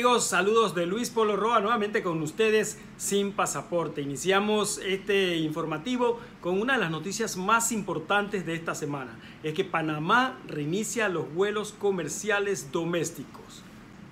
amigos, 0.00 0.24
saludos 0.24 0.74
de 0.74 0.86
Luis 0.86 1.10
Polo 1.10 1.36
Roa 1.36 1.60
nuevamente 1.60 2.02
con 2.02 2.22
ustedes 2.22 2.78
sin 2.96 3.32
pasaporte. 3.32 4.00
Iniciamos 4.00 4.78
este 4.78 5.36
informativo 5.36 6.18
con 6.40 6.58
una 6.58 6.72
de 6.72 6.78
las 6.78 6.90
noticias 6.90 7.36
más 7.36 7.70
importantes 7.70 8.46
de 8.46 8.54
esta 8.54 8.74
semana. 8.74 9.18
Es 9.42 9.52
que 9.52 9.62
Panamá 9.62 10.38
reinicia 10.46 11.10
los 11.10 11.30
vuelos 11.34 11.74
comerciales 11.78 12.72
domésticos. 12.72 13.62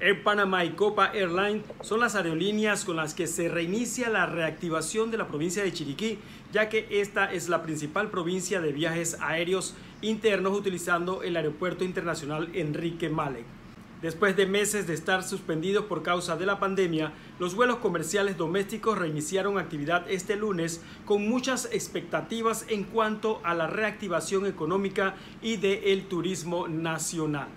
Air 0.00 0.22
Panamá 0.22 0.66
y 0.66 0.72
Copa 0.72 1.12
Airlines 1.14 1.64
son 1.80 2.00
las 2.00 2.14
aerolíneas 2.14 2.84
con 2.84 2.96
las 2.96 3.14
que 3.14 3.26
se 3.26 3.48
reinicia 3.48 4.10
la 4.10 4.26
reactivación 4.26 5.10
de 5.10 5.16
la 5.16 5.28
provincia 5.28 5.62
de 5.62 5.72
Chiriquí, 5.72 6.18
ya 6.52 6.68
que 6.68 6.88
esta 6.90 7.32
es 7.32 7.48
la 7.48 7.62
principal 7.62 8.10
provincia 8.10 8.60
de 8.60 8.72
viajes 8.72 9.16
aéreos 9.22 9.74
internos 10.02 10.58
utilizando 10.58 11.22
el 11.22 11.38
Aeropuerto 11.38 11.84
Internacional 11.84 12.50
Enrique 12.52 13.08
Malek. 13.08 13.59
Después 14.02 14.34
de 14.34 14.46
meses 14.46 14.86
de 14.86 14.94
estar 14.94 15.22
suspendidos 15.22 15.84
por 15.84 16.02
causa 16.02 16.36
de 16.36 16.46
la 16.46 16.58
pandemia, 16.58 17.12
los 17.38 17.54
vuelos 17.54 17.76
comerciales 17.76 18.38
domésticos 18.38 18.96
reiniciaron 18.96 19.58
actividad 19.58 20.10
este 20.10 20.36
lunes 20.36 20.80
con 21.04 21.28
muchas 21.28 21.68
expectativas 21.70 22.64
en 22.68 22.84
cuanto 22.84 23.42
a 23.44 23.54
la 23.54 23.66
reactivación 23.66 24.46
económica 24.46 25.16
y 25.42 25.56
del 25.58 26.06
turismo 26.06 26.66
nacional. 26.66 27.48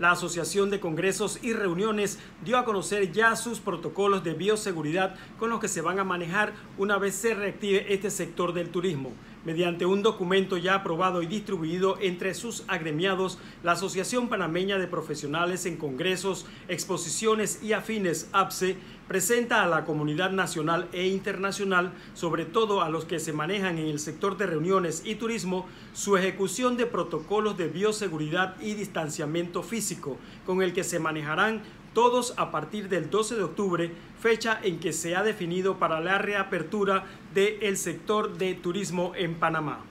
La 0.00 0.10
Asociación 0.10 0.70
de 0.70 0.80
Congresos 0.80 1.38
y 1.42 1.52
Reuniones 1.52 2.18
dio 2.44 2.58
a 2.58 2.64
conocer 2.64 3.12
ya 3.12 3.36
sus 3.36 3.60
protocolos 3.60 4.24
de 4.24 4.34
bioseguridad 4.34 5.14
con 5.38 5.50
los 5.50 5.60
que 5.60 5.68
se 5.68 5.82
van 5.82 6.00
a 6.00 6.04
manejar 6.04 6.54
una 6.78 6.98
vez 6.98 7.14
se 7.14 7.34
reactive 7.34 7.94
este 7.94 8.10
sector 8.10 8.52
del 8.52 8.70
turismo. 8.70 9.12
Mediante 9.44 9.86
un 9.86 10.02
documento 10.02 10.56
ya 10.56 10.76
aprobado 10.76 11.20
y 11.20 11.26
distribuido 11.26 11.98
entre 12.00 12.32
sus 12.32 12.62
agremiados, 12.68 13.38
la 13.64 13.72
Asociación 13.72 14.28
Panameña 14.28 14.78
de 14.78 14.86
Profesionales 14.86 15.66
en 15.66 15.76
Congresos, 15.76 16.46
Exposiciones 16.68 17.60
y 17.60 17.72
Afines, 17.72 18.28
APSE, 18.32 18.76
presenta 19.08 19.64
a 19.64 19.66
la 19.66 19.84
comunidad 19.84 20.30
nacional 20.30 20.88
e 20.92 21.08
internacional, 21.08 21.92
sobre 22.14 22.44
todo 22.44 22.82
a 22.82 22.88
los 22.88 23.04
que 23.04 23.18
se 23.18 23.32
manejan 23.32 23.78
en 23.78 23.88
el 23.88 23.98
sector 23.98 24.36
de 24.36 24.46
reuniones 24.46 25.02
y 25.04 25.16
turismo, 25.16 25.66
su 25.92 26.16
ejecución 26.16 26.76
de 26.76 26.86
protocolos 26.86 27.58
de 27.58 27.66
bioseguridad 27.66 28.54
y 28.60 28.74
distanciamiento 28.74 29.64
físico, 29.64 30.18
con 30.46 30.62
el 30.62 30.72
que 30.72 30.84
se 30.84 31.00
manejarán 31.00 31.62
todos 31.94 32.34
a 32.36 32.50
partir 32.50 32.88
del 32.88 33.10
12 33.10 33.36
de 33.36 33.42
octubre, 33.42 33.92
fecha 34.20 34.58
en 34.62 34.78
que 34.78 34.92
se 34.92 35.16
ha 35.16 35.22
definido 35.22 35.78
para 35.78 36.00
la 36.00 36.18
reapertura 36.18 37.04
del 37.34 37.76
sector 37.76 38.36
de 38.36 38.54
turismo 38.54 39.12
en 39.16 39.34
Panamá. 39.34 39.84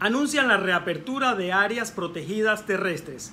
Anuncian 0.00 0.48
la 0.48 0.56
reapertura 0.56 1.34
de 1.34 1.52
áreas 1.52 1.92
protegidas 1.92 2.66
terrestres. 2.66 3.32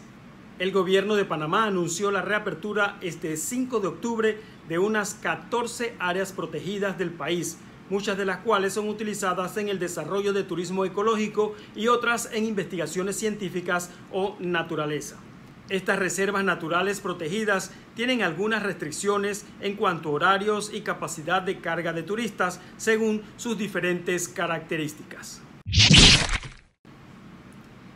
El 0.61 0.71
gobierno 0.71 1.15
de 1.15 1.25
Panamá 1.25 1.63
anunció 1.63 2.11
la 2.11 2.21
reapertura 2.21 2.99
este 3.01 3.35
5 3.35 3.79
de 3.79 3.87
octubre 3.87 4.37
de 4.69 4.77
unas 4.77 5.15
14 5.15 5.95
áreas 5.97 6.33
protegidas 6.33 6.99
del 6.99 7.09
país 7.09 7.57
muchas 7.89 8.15
de 8.15 8.25
las 8.25 8.37
cuales 8.41 8.73
son 8.73 8.87
utilizadas 8.87 9.57
en 9.57 9.69
el 9.69 9.79
desarrollo 9.79 10.33
de 10.33 10.43
turismo 10.43 10.85
ecológico 10.85 11.55
y 11.75 11.87
otras 11.87 12.29
en 12.31 12.45
investigaciones 12.45 13.17
científicas 13.17 13.89
o 14.11 14.35
naturaleza. 14.39 15.17
Estas 15.69 15.97
reservas 15.97 16.43
naturales 16.43 16.99
protegidas 16.99 17.71
tienen 17.95 18.21
algunas 18.21 18.61
restricciones 18.61 19.47
en 19.61 19.75
cuanto 19.75 20.09
a 20.09 20.11
horarios 20.11 20.71
y 20.71 20.81
capacidad 20.81 21.41
de 21.41 21.59
carga 21.59 21.91
de 21.91 22.03
turistas 22.03 22.61
según 22.77 23.23
sus 23.35 23.57
diferentes 23.57 24.27
características. 24.27 25.41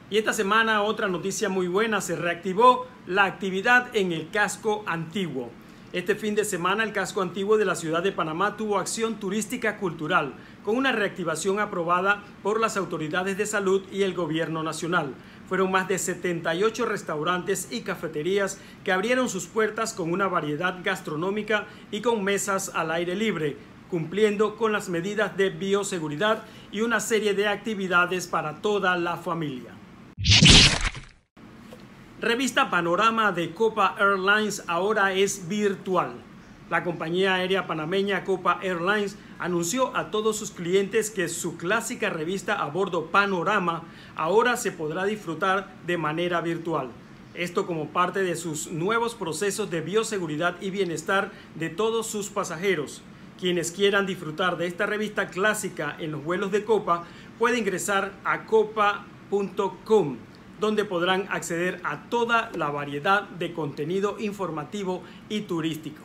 Y 0.07 0.19
esta 0.19 0.33
semana 0.33 0.83
otra 0.83 1.07
noticia 1.07 1.49
muy 1.49 1.67
buena, 1.67 1.99
se 1.99 2.15
reactivó 2.15 2.85
la 3.07 3.23
actividad 3.23 3.95
en 3.95 4.11
el 4.11 4.29
casco 4.29 4.83
antiguo. 4.85 5.49
Este 5.93 6.13
fin 6.13 6.35
de 6.35 6.45
semana 6.45 6.83
el 6.83 6.93
casco 6.93 7.23
antiguo 7.23 7.57
de 7.57 7.65
la 7.65 7.73
ciudad 7.73 8.03
de 8.03 8.11
Panamá 8.11 8.55
tuvo 8.55 8.77
acción 8.77 9.15
turística 9.15 9.77
cultural, 9.77 10.35
con 10.63 10.77
una 10.77 10.91
reactivación 10.91 11.59
aprobada 11.59 12.23
por 12.43 12.59
las 12.59 12.77
autoridades 12.77 13.35
de 13.35 13.47
salud 13.47 13.81
y 13.91 14.03
el 14.03 14.13
gobierno 14.13 14.61
nacional. 14.61 15.15
Fueron 15.49 15.71
más 15.71 15.87
de 15.87 15.97
78 15.97 16.85
restaurantes 16.85 17.69
y 17.71 17.81
cafeterías 17.81 18.59
que 18.83 18.91
abrieron 18.91 19.27
sus 19.27 19.47
puertas 19.47 19.93
con 19.93 20.11
una 20.11 20.27
variedad 20.27 20.77
gastronómica 20.83 21.65
y 21.89 22.01
con 22.01 22.23
mesas 22.23 22.71
al 22.75 22.91
aire 22.91 23.15
libre, 23.15 23.57
cumpliendo 23.89 24.55
con 24.55 24.71
las 24.71 24.87
medidas 24.87 25.35
de 25.35 25.49
bioseguridad 25.49 26.43
y 26.71 26.81
una 26.81 26.99
serie 26.99 27.33
de 27.33 27.47
actividades 27.47 28.27
para 28.27 28.61
toda 28.61 28.97
la 28.97 29.17
familia. 29.17 29.71
Revista 32.25 32.71
Panorama 32.71 33.31
de 33.31 33.53
Copa 33.53 33.95
Airlines 33.99 34.63
ahora 34.65 35.13
es 35.13 35.47
virtual. 35.47 36.13
La 36.71 36.83
compañía 36.83 37.35
aérea 37.35 37.67
panameña 37.67 38.23
Copa 38.23 38.57
Airlines 38.63 39.15
anunció 39.37 39.95
a 39.95 40.09
todos 40.09 40.35
sus 40.35 40.49
clientes 40.49 41.11
que 41.11 41.29
su 41.29 41.55
clásica 41.55 42.09
revista 42.09 42.55
a 42.55 42.65
bordo 42.65 43.11
Panorama 43.11 43.83
ahora 44.15 44.57
se 44.57 44.71
podrá 44.71 45.05
disfrutar 45.05 45.75
de 45.85 45.99
manera 45.99 46.41
virtual. 46.41 46.89
Esto 47.35 47.67
como 47.67 47.89
parte 47.89 48.23
de 48.23 48.35
sus 48.35 48.71
nuevos 48.71 49.13
procesos 49.13 49.69
de 49.69 49.81
bioseguridad 49.81 50.59
y 50.61 50.71
bienestar 50.71 51.31
de 51.53 51.69
todos 51.69 52.07
sus 52.07 52.29
pasajeros. 52.29 53.03
Quienes 53.39 53.71
quieran 53.71 54.07
disfrutar 54.07 54.57
de 54.57 54.65
esta 54.65 54.87
revista 54.87 55.27
clásica 55.27 55.95
en 55.99 56.13
los 56.13 56.23
vuelos 56.23 56.51
de 56.51 56.65
Copa 56.65 57.03
pueden 57.37 57.59
ingresar 57.59 58.13
a 58.23 58.45
copa.com 58.47 60.17
donde 60.59 60.85
podrán 60.85 61.27
acceder 61.29 61.79
a 61.83 62.03
toda 62.09 62.51
la 62.55 62.69
variedad 62.69 63.23
de 63.23 63.53
contenido 63.53 64.17
informativo 64.19 65.03
y 65.29 65.41
turístico. 65.41 66.01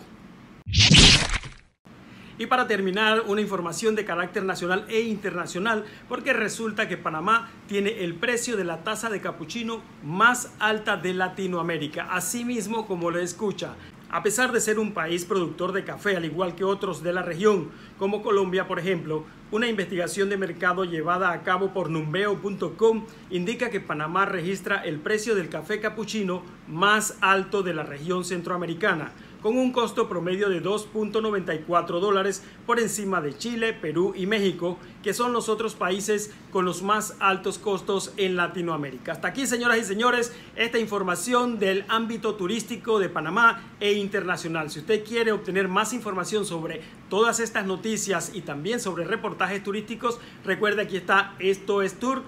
Y 2.40 2.46
para 2.46 2.66
terminar, 2.66 3.24
una 3.26 3.42
información 3.42 3.94
de 3.94 4.06
carácter 4.06 4.44
nacional 4.44 4.86
e 4.88 5.02
internacional, 5.02 5.84
porque 6.08 6.32
resulta 6.32 6.88
que 6.88 6.96
Panamá 6.96 7.50
tiene 7.68 8.02
el 8.02 8.14
precio 8.14 8.56
de 8.56 8.64
la 8.64 8.82
taza 8.82 9.10
de 9.10 9.20
capuchino 9.20 9.82
más 10.02 10.54
alta 10.58 10.96
de 10.96 11.12
Latinoamérica, 11.12 12.08
así 12.10 12.46
mismo 12.46 12.86
como 12.86 13.10
lo 13.10 13.18
escucha. 13.18 13.74
A 14.12 14.24
pesar 14.24 14.50
de 14.50 14.60
ser 14.60 14.80
un 14.80 14.92
país 14.92 15.24
productor 15.24 15.70
de 15.70 15.84
café, 15.84 16.16
al 16.16 16.24
igual 16.24 16.56
que 16.56 16.64
otros 16.64 17.00
de 17.04 17.12
la 17.12 17.22
región, 17.22 17.70
como 17.96 18.22
Colombia, 18.22 18.66
por 18.66 18.80
ejemplo, 18.80 19.24
una 19.52 19.68
investigación 19.68 20.28
de 20.28 20.36
mercado 20.36 20.84
llevada 20.84 21.30
a 21.30 21.44
cabo 21.44 21.72
por 21.72 21.90
numbeo.com 21.90 23.06
indica 23.30 23.70
que 23.70 23.80
Panamá 23.80 24.26
registra 24.26 24.82
el 24.84 24.98
precio 24.98 25.36
del 25.36 25.48
café 25.48 25.78
capuchino 25.80 26.42
más 26.66 27.18
alto 27.20 27.62
de 27.62 27.72
la 27.72 27.84
región 27.84 28.24
centroamericana 28.24 29.12
con 29.42 29.56
un 29.56 29.72
costo 29.72 30.08
promedio 30.08 30.48
de 30.48 30.62
2.94 30.62 32.00
dólares 32.00 32.42
por 32.66 32.78
encima 32.78 33.20
de 33.20 33.36
Chile, 33.36 33.72
Perú 33.72 34.12
y 34.16 34.26
México, 34.26 34.78
que 35.02 35.14
son 35.14 35.32
los 35.32 35.48
otros 35.48 35.74
países 35.74 36.32
con 36.52 36.64
los 36.64 36.82
más 36.82 37.16
altos 37.20 37.58
costos 37.58 38.12
en 38.16 38.36
Latinoamérica. 38.36 39.12
Hasta 39.12 39.28
aquí, 39.28 39.46
señoras 39.46 39.78
y 39.78 39.84
señores, 39.84 40.34
esta 40.56 40.78
información 40.78 41.58
del 41.58 41.84
ámbito 41.88 42.34
turístico 42.34 42.98
de 42.98 43.08
Panamá 43.08 43.62
e 43.80 43.92
internacional. 43.92 44.70
Si 44.70 44.80
usted 44.80 45.04
quiere 45.04 45.32
obtener 45.32 45.68
más 45.68 45.92
información 45.92 46.44
sobre 46.44 46.82
todas 47.08 47.40
estas 47.40 47.66
noticias 47.66 48.32
y 48.34 48.42
también 48.42 48.80
sobre 48.80 49.04
reportajes 49.04 49.62
turísticos, 49.62 50.18
recuerde 50.44 50.82
aquí 50.82 50.96
está 50.96 51.34
esto 51.38 51.82
es 51.82 51.98
tour 51.98 52.22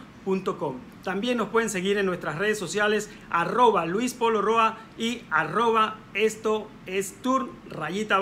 también 1.03 1.37
nos 1.37 1.49
pueden 1.49 1.69
seguir 1.69 1.99
en 1.99 2.07
nuestras 2.07 2.39
redes 2.39 2.59
sociales 2.59 3.11
arroba 3.31 3.87
Luis 3.87 4.17
y 4.99 5.23
arroba 5.31 5.97
esto 6.15 6.69
es 6.87 7.21
tour 7.23 7.51
rayita 7.69 8.19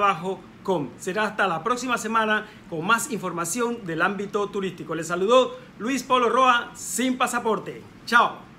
com. 0.62 0.88
Será 0.99 1.25
hasta 1.25 1.47
la 1.47 1.62
próxima 1.62 1.99
semana 1.99 2.47
con 2.69 2.87
más 2.87 3.11
información 3.11 3.85
del 3.87 4.02
ámbito 4.02 4.49
turístico. 4.49 4.94
Les 4.94 5.08
saludó 5.08 5.58
Luis 5.79 6.02
Polo 6.02 6.29
Roa 6.29 6.70
sin 6.75 7.19
pasaporte. 7.19 7.82
Chao. 8.06 8.50